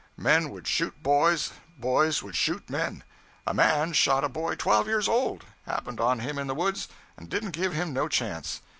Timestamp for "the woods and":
6.47-7.29